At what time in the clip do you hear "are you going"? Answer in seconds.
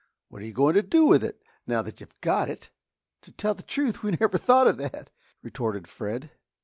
0.41-0.73